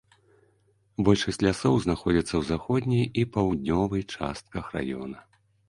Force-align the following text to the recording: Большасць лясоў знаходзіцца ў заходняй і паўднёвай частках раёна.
Большасць 1.09 1.39
лясоў 1.47 1.75
знаходзіцца 1.85 2.27
ў 2.37 2.43
заходняй 2.51 3.05
і 3.21 3.29
паўднёвай 3.39 4.09
частках 4.13 4.77
раёна. 4.81 5.17